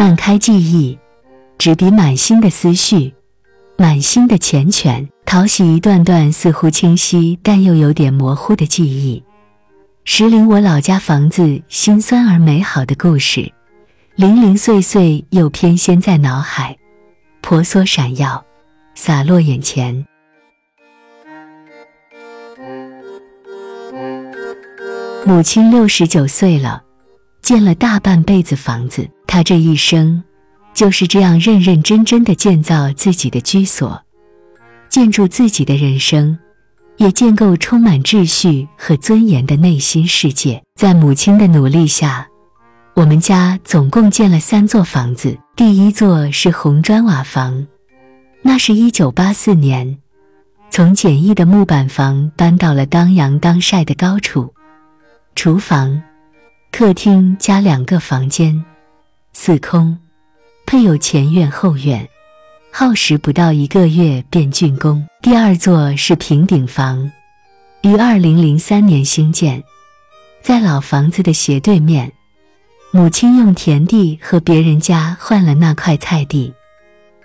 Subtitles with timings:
[0.00, 0.98] 漫开记忆，
[1.58, 3.12] 执笔满心的思绪，
[3.76, 9.22] 满心的缱绻，淘洗一段段似乎清晰但又有点模糊的记忆，
[10.04, 13.52] 石林我老家房子心酸而美好的故事，
[14.14, 16.74] 零零碎碎又偏跹在脑海，
[17.42, 18.42] 婆娑闪耀，
[18.94, 20.06] 洒落眼前。
[25.26, 26.82] 母亲六十九岁了，
[27.50, 29.10] 建了大半辈子房子。
[29.26, 30.22] 他这一生
[30.72, 34.00] 就是这样认认真真的建造自己的居所，
[34.88, 36.38] 建筑自己的人生，
[36.96, 40.62] 也建构充满秩序和尊严的内心世界。
[40.76, 42.24] 在母亲的努力下，
[42.94, 45.36] 我们家总共建了三座房子。
[45.56, 47.66] 第一座是红砖瓦房，
[48.42, 49.98] 那是一九八四年
[50.70, 54.54] 从简易的木板房搬到了当阳当晒的高处。
[55.34, 56.00] 厨房、
[56.72, 58.64] 客厅加两个房间，
[59.32, 59.98] 四空，
[60.64, 62.08] 配有前院后院，
[62.72, 65.04] 耗时不到一个月便竣工。
[65.20, 67.10] 第二座是平顶房，
[67.82, 69.62] 于二零零三年兴建，
[70.42, 72.10] 在老房子的斜对面。
[72.92, 76.52] 母亲用田地和别人家换了那块菜地，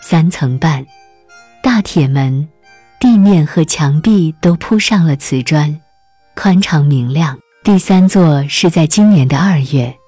[0.00, 0.84] 三层半，
[1.62, 2.48] 大铁门，
[2.98, 5.80] 地面和墙壁都铺上了瓷砖，
[6.34, 7.38] 宽敞明亮。
[7.64, 9.98] 第三座是在今年的二月，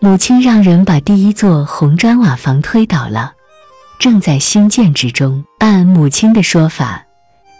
[0.00, 3.32] 母亲让人把第一座红砖瓦房推倒了，
[3.98, 5.42] 正在兴建之中。
[5.60, 7.02] 按母亲的说法，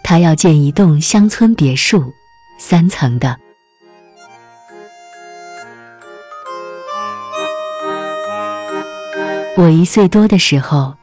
[0.03, 2.13] 她要建一栋乡村别墅，
[2.59, 3.35] 三层的。
[9.57, 10.93] 我一岁多的时候，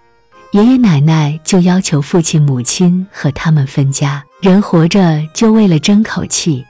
[0.53, 4.23] 爷爷奶奶就要求父亲、母亲和他们分家。
[4.41, 6.65] 人活着就为了争口气。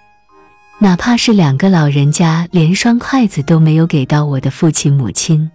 [0.83, 5.49] 哪怕是两个老人家连双筷子都没有给到我的父亲母亲，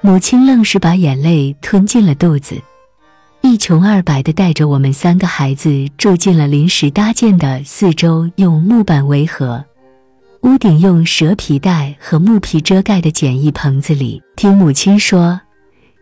[0.00, 2.62] 母亲愣是把眼泪吞进了肚子，
[3.40, 9.64] 一穷二白的带着我们三个孩子住进了临时搭建的四周用木板围合、
[10.42, 14.22] 屋顶用蛇皮袋和木皮遮盖的简易棚子里。
[14.36, 15.40] 听母亲说，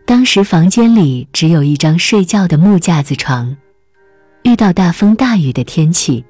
[0.05, 3.57] 当时房间里只有一张睡觉的木架子床，
[4.43, 6.27] 遇到大风大雨的天气。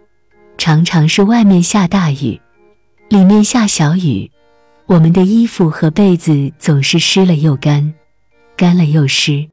[0.60, 2.38] 常常是外面下大雨，
[3.09, 4.31] 里面下小雨，
[4.84, 7.94] 我们的衣服和被子总是湿了又干，
[8.59, 9.48] 干了又湿。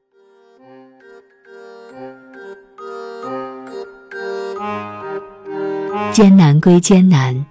[6.12, 7.46] 艰难归艰难，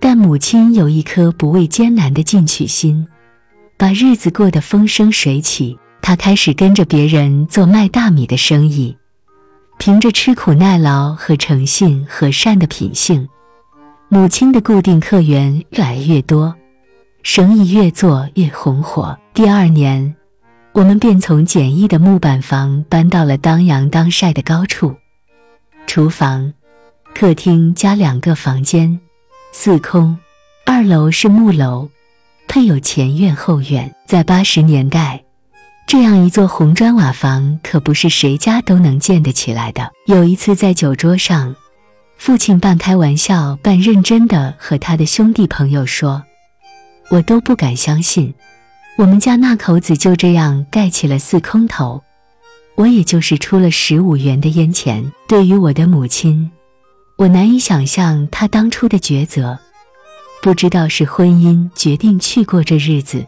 [0.00, 3.06] 但母亲有一颗不畏艰难的进取心，
[3.76, 5.78] 把日子过得风生水起。
[6.02, 8.96] 她开始跟着别人做卖大米的生意。
[9.80, 13.26] 凭着吃苦耐劳和诚信和善的品性，
[14.10, 16.54] 母亲的固定客源越来越多，
[17.22, 19.18] 生意越做越红火。
[19.32, 20.14] 第二年，
[20.72, 24.94] 我们便从简易的木板房搬到了当阳当晒的高处，
[25.86, 26.52] 厨房、
[27.14, 29.00] 客厅加两个房间，
[29.50, 30.14] 四空。
[30.66, 31.88] 二楼是木楼，
[32.46, 33.94] 配有前院后院。
[34.04, 35.24] 在八十年代。
[35.90, 39.90] 这样一座红砖瓦房可不是谁家都能建得起来的。
[40.06, 41.56] 有一次在酒桌上，
[42.16, 46.22] 父亲半开玩笑半认真的和他的兄弟朋友说
[47.10, 48.32] ：“我都不敢相信，
[48.98, 52.00] 我们家那口子就这样盖起了四空头。
[52.76, 55.10] 我也就是出了十五元的烟钱。
[55.26, 56.52] 对于我的母亲，
[57.16, 59.58] 我难以想象她当初的抉择，
[60.40, 63.26] 不知道是婚姻决定去过这日子。”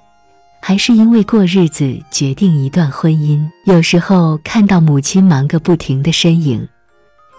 [0.64, 3.44] 还是因为过日子决定一段婚姻。
[3.64, 6.68] 有时候看到母亲忙个不停的身影，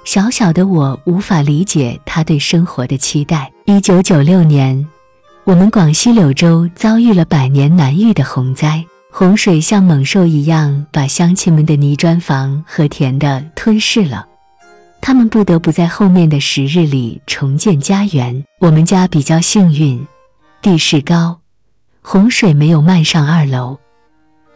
[0.04, 3.50] 小小的我无法理解她对生活的期待。
[3.64, 4.86] 一九九六年，
[5.46, 14.28] 我们广西柳州遭遇了百年难遇的洪灾，洪水像猛兽一样把乡亲们的泥砖房和田的吞噬了，
[15.00, 18.44] 他们不得不在后面的十日里重建家园。
[18.60, 20.06] 我们家比较幸运，
[20.62, 21.43] 地势高。
[22.06, 23.78] 洪水没有漫上二楼，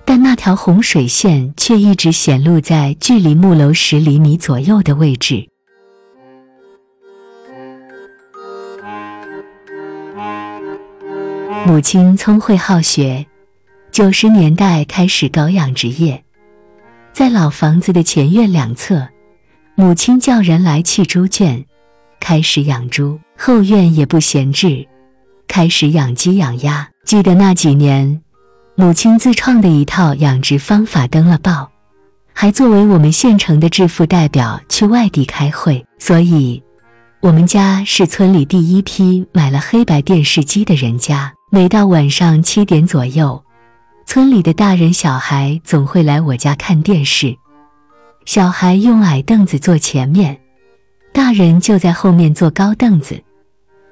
[0.06, 5.48] 但那条洪水线却一直显露在距离木楼十厘米左右的位置。
[11.66, 13.26] 母亲聪慧好学，
[13.92, 16.22] 九十年代开始搞养殖业，
[17.14, 19.08] 在老房子的前院两侧，
[19.74, 21.66] 母亲叫人来砌猪圈，
[22.20, 24.86] 开始养猪；后院也不闲置，
[25.48, 26.90] 开始养鸡养鸭。
[27.08, 28.22] 记得那几年，
[28.76, 31.72] 母亲自创的一套养殖方法登了报，
[32.34, 35.86] 还作为我们县城的致富代表去外地开会。
[35.98, 36.62] 所以，
[37.22, 41.34] 我们家是村里第一批买了黑白电视机的人家。
[41.50, 43.42] 每到晚上七点左右，
[44.06, 47.34] 村里的大人小孩总会来我家看电视，
[48.26, 50.38] 小孩用矮凳子坐前面，
[51.14, 53.24] 大人就在后面坐高凳子。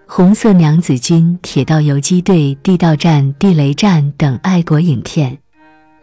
[0.08, 5.36] 红色娘子军、铁道游击队、地道战、地雷战等爱国影片，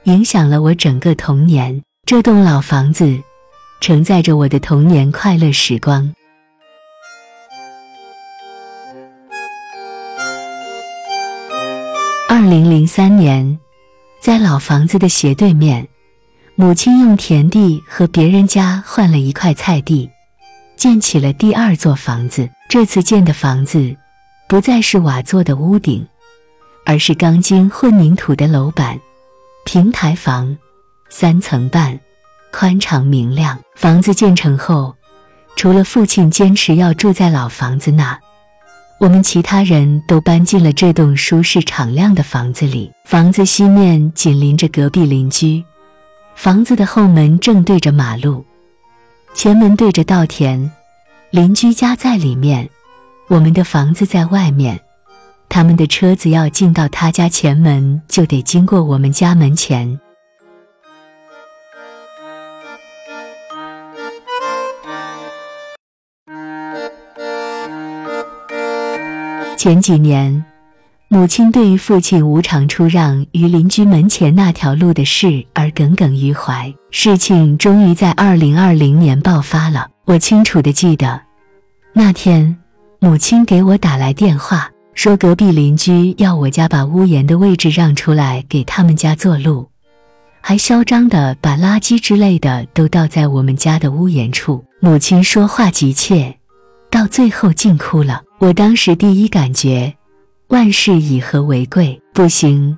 [0.04, 1.80] 影响了我整个童年。
[2.04, 3.16] 这栋老房子
[3.80, 6.12] 承载着我的童年快乐时光。
[12.28, 13.56] 二零零三年，
[14.20, 15.86] 在老房子的斜对面，
[16.56, 20.10] 母亲用田地和别人家换了一块菜地，
[20.76, 22.50] 建起了第二座房子。
[22.72, 23.94] 这次建的房子
[24.48, 26.06] 不再是瓦做的屋顶，
[26.86, 28.98] 而是钢筋混凝土的楼板
[29.66, 30.56] 平台房，
[31.10, 32.00] 三层半，
[32.50, 33.60] 宽敞明亮。
[33.74, 34.96] 房子建成后，
[35.54, 38.18] 除了父亲坚持要住在老房子那。
[38.98, 42.90] 我们其他人都搬进了这栋舒适敞亮的房子里。
[43.04, 45.62] 房子西面紧邻着隔壁邻居，
[46.34, 48.42] 房子的后门正对着马路，
[49.34, 50.72] 前门对着稻田。
[51.32, 52.68] 邻居家在里面，
[53.26, 54.78] 我们的房子在外面。
[55.48, 59.98] 他们的车子要进到他家前门，就得经过我们家门前。
[69.56, 70.44] 前几年，
[71.12, 76.72] 母亲对于父亲无偿出让于邻居门前那条路的事而耿耿于怀。
[76.90, 79.88] 事情终于在二零二零年爆发了。
[80.06, 81.20] 我清楚的记得，
[81.92, 82.56] 那天
[82.98, 89.68] 母亲给我打来电话，说隔壁邻居要我家把屋檐的位置让出来给他们家做路，
[90.40, 94.64] 还嚣张的把垃圾之类的都倒在我们家的屋檐处。
[94.80, 96.34] 母亲说话急切。
[96.90, 98.22] 到最后竟哭了。
[98.38, 99.94] 我当时第一感觉，
[100.52, 102.76] 万事以和为贵，不行，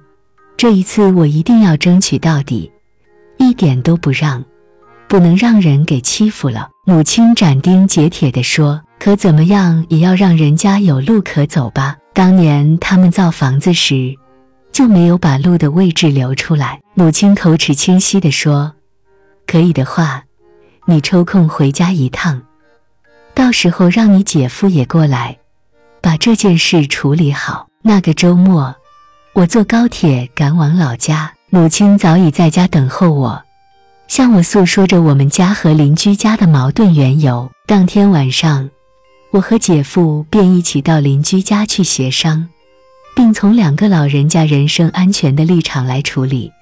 [0.57, 2.71] 这一次我一定要争取到底，
[3.37, 4.45] 一点都不让，
[5.09, 6.69] 不能让人给欺负了。
[6.87, 11.97] 母亲斩钉截铁地说：“可怎么样也要让人家有路可走吧？
[12.13, 14.15] 当年他们造房子时，
[14.71, 18.73] 就没有把路的位置留出来。”母亲口齿清晰地说
[19.49, 20.23] ：“可以的话，
[20.87, 22.41] 你抽空回家一趟。”
[23.35, 25.37] 到时候让你姐夫也过来，
[26.05, 27.67] 把这件事处理好。
[27.81, 28.77] 那个周末，
[29.33, 33.43] 我坐高铁赶往老家，母亲早已在家等候我，
[34.07, 37.51] 向我诉说着我们家和邻居家的矛盾缘由。
[37.67, 38.69] 当天晚上，
[39.31, 42.51] 我和姐夫便一起到邻居家去协商，
[43.17, 46.53] 并从两个老人家人身安全的立场来处理，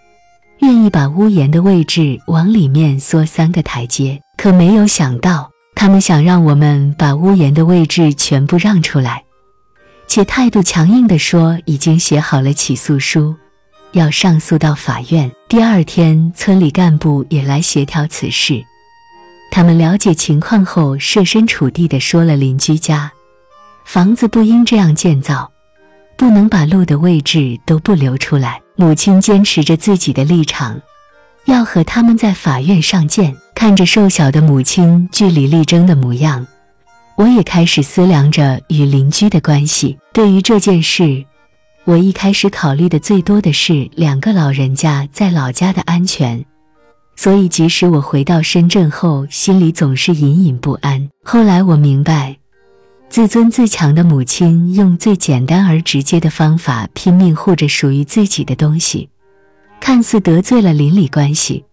[0.61, 4.21] 愿意把屋檐的位置往里面缩三个台阶。
[4.37, 5.51] 可没有想到。
[5.75, 9.25] 他们想让我们把屋檐的位置全部让出来，
[10.15, 13.35] 且态度强硬地说已经写好了起诉书，
[13.93, 15.33] 要上诉到法院。
[15.49, 18.63] 第二天，村里干部也来协调此事。
[19.51, 23.11] 他们了解情况后，设身处地地说了邻居家
[23.87, 25.51] 房子不应这样建造，
[26.19, 28.61] 不能把路的位置都不留出来。
[28.77, 30.79] 母亲坚持着自己的立场。
[31.47, 33.35] 要和他们在法院上见。
[33.55, 36.47] 看着瘦小的母亲据理力争的模样，
[37.23, 39.97] 我也开始思量着与邻居的关系。
[40.13, 41.25] 对于这件事，
[41.85, 46.45] 我一开始考虑的最多的是两个老人家在老家的安全，
[47.15, 51.09] 所以即使我回到深圳后，心里总是隐隐不安。
[51.23, 52.37] 后来我明白，
[53.09, 59.09] 自尊自强的母亲用最简单而直接的方法拼命护着属于自己的东西。
[59.79, 61.65] 看似得罪了邻里关系，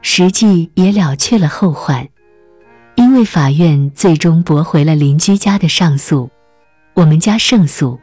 [0.00, 2.06] 实际也了却了后患。
[3.06, 6.28] 因为法院最终驳回了邻居家的上诉，
[6.92, 7.96] 我们家胜诉。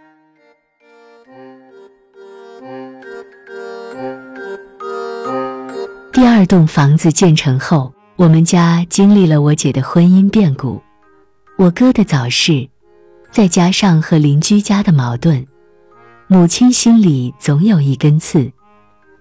[6.14, 10.82] 第二栋房子建成后，我们家经历了我姐的婚姻变故，
[11.58, 12.66] 我哥的早逝，
[13.30, 15.46] 再加上和邻居家的矛盾，
[16.28, 18.50] 母亲心里总有一根刺。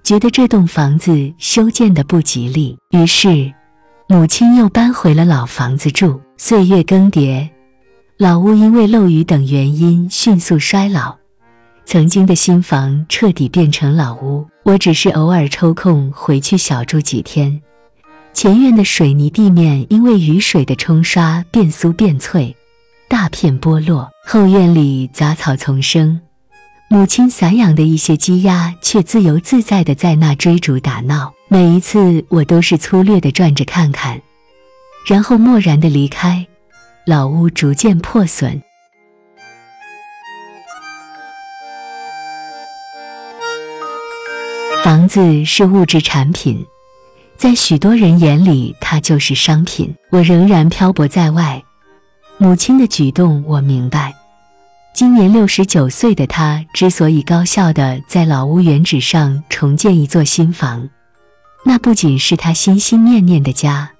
[0.04, 3.52] 觉得这栋房子修建的不吉利，于是
[4.12, 6.20] 母亲又搬回了老房子住。
[6.36, 7.48] 岁月更迭，
[8.18, 11.16] 老屋因为漏雨等原因迅速衰老，
[11.86, 14.46] 曾经的新房彻底变成老屋。
[14.64, 17.62] 我只是偶尔抽空回去小住几天。
[18.34, 22.54] 前院的水泥地面因为雨水的冲刷变酥变脆，
[23.08, 24.10] 大片剥落。
[24.26, 26.20] 后院里杂草丛生。
[26.92, 31.32] 母亲散养的一些鸡鸭，却自由自在的在那追逐打闹。
[31.48, 34.20] 每一次，我都是粗略的转着看看，
[35.06, 36.46] 然后漠然的离开。
[37.06, 38.62] 老屋逐渐破损。
[44.84, 46.62] 房子是物质产品，
[47.38, 49.94] 在许多人眼里，它就是商品。
[50.10, 51.64] 我仍然漂泊在外，
[52.36, 54.14] 母亲的举动我明白。
[54.94, 60.86] 今年六十九岁的他之所以高效的在老屋原址上重建一座新房，
[61.64, 63.90] 那不仅是他心心念念的家，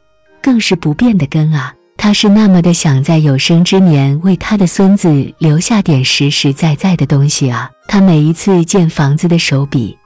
[0.42, 1.74] 更是不变的根啊！
[1.96, 7.70] 他是那么的想在有生之年为他的孙子留下点实实在在的东西啊！
[7.88, 9.96] 他每一次建房子的手笔。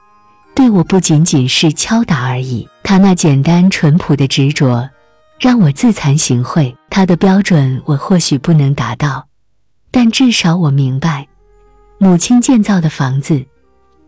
[0.55, 4.89] 对我不仅仅是敲打而已，他那简单淳朴的执着，
[5.37, 6.73] 让我自惭形秽。
[6.89, 9.27] 他的标准我或许不能达到，
[9.89, 11.27] 但至少我明白，
[11.97, 13.45] 母亲建造的房子，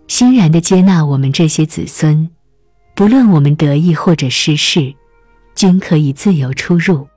[0.08, 2.30] 欣然的接纳我们这些子孙，
[2.96, 4.94] 不论我们得意或者失势，
[5.56, 7.08] 均可以自由出入。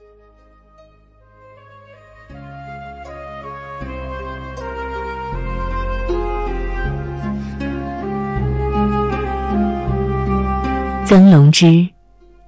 [11.05, 11.87] 曾龙之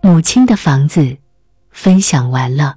[0.00, 1.18] 母亲的房子
[1.70, 2.76] 分享完了。